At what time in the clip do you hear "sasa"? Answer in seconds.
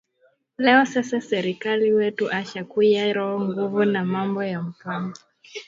0.85-1.21